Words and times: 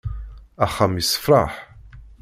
Axxam 0.63 0.93
yessefraḥ. 0.95 1.53